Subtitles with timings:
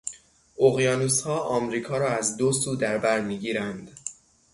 [0.57, 3.91] اقیانوسها امریکا را از دو سو در برمیگیرند.